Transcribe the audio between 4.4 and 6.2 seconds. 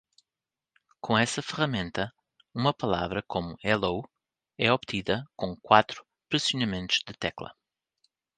é obtida com quatro